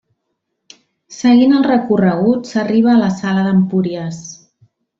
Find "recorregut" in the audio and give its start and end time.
1.67-2.49